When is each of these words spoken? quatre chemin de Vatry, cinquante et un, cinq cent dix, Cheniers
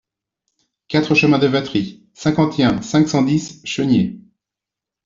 quatre 0.87 1.13
chemin 1.13 1.37
de 1.37 1.45
Vatry, 1.45 2.09
cinquante 2.15 2.57
et 2.57 2.63
un, 2.63 2.81
cinq 2.81 3.07
cent 3.07 3.21
dix, 3.21 3.61
Cheniers 3.65 4.19